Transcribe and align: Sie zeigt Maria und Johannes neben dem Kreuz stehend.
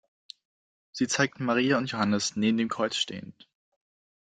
Sie 0.91 1.07
zeigt 1.07 1.39
Maria 1.39 1.77
und 1.77 1.85
Johannes 1.91 2.35
neben 2.35 2.57
dem 2.57 2.69
Kreuz 2.69 2.95
stehend. 2.95 3.47